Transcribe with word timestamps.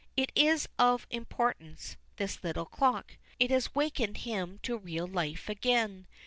It 0.17 0.31
is 0.33 0.67
of 0.79 1.05
importance, 1.11 1.95
this 2.15 2.43
little 2.43 2.65
clock. 2.65 3.17
It 3.37 3.51
has 3.51 3.75
wakened 3.75 4.17
him 4.25 4.57
to 4.63 4.75
real 4.79 5.05
life 5.05 5.47
again. 5.47 6.07